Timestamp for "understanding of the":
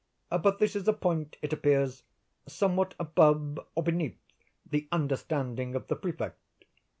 4.91-5.95